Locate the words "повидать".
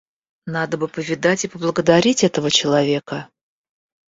0.87-1.45